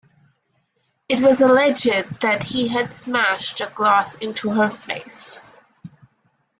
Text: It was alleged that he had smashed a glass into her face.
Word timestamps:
It 1.07 1.19
was 1.21 1.41
alleged 1.41 1.85
that 2.21 2.41
he 2.41 2.67
had 2.69 2.91
smashed 2.91 3.61
a 3.61 3.67
glass 3.75 4.15
into 4.15 4.49
her 4.49 4.71
face. 4.71 5.55